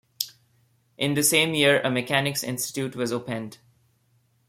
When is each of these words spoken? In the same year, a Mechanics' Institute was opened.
In 0.97 1.13
the 1.13 1.21
same 1.21 1.53
year, 1.53 1.79
a 1.83 1.91
Mechanics' 1.91 2.43
Institute 2.43 2.95
was 2.95 3.11
opened. 3.11 3.59